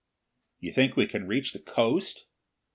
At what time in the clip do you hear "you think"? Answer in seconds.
0.59-0.95